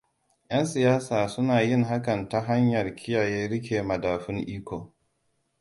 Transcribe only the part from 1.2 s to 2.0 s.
suna yin